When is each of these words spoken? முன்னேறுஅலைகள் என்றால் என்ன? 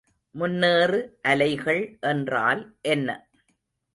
முன்னேறுஅலைகள் 0.35 1.81
என்றால் 2.01 2.61
என்ன? 2.81 3.09